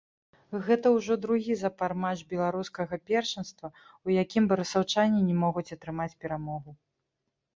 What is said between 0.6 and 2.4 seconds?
Гэта ўжо другі запар матч